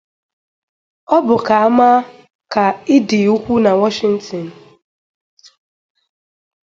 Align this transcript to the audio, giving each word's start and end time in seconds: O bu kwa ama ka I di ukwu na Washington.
O 1.15 1.17
bu 1.27 1.35
kwa 1.45 1.55
ama 1.67 1.89
ka 2.53 2.65
I 2.95 2.97
di 3.07 3.19
ukwu 3.35 3.53
na 3.63 3.71
Washington. 3.81 4.45